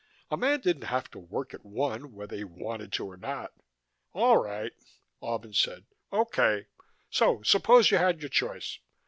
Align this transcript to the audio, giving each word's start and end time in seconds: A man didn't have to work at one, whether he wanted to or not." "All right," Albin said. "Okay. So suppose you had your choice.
A 0.31 0.35
man 0.37 0.61
didn't 0.61 0.85
have 0.85 1.11
to 1.11 1.19
work 1.19 1.53
at 1.53 1.63
one, 1.63 2.13
whether 2.15 2.35
he 2.35 2.43
wanted 2.43 2.91
to 2.93 3.05
or 3.05 3.17
not." 3.17 3.53
"All 4.13 4.37
right," 4.37 4.71
Albin 5.21 5.53
said. 5.53 5.85
"Okay. 6.11 6.65
So 7.11 7.43
suppose 7.43 7.91
you 7.91 7.97
had 7.99 8.19
your 8.19 8.29
choice. 8.29 8.79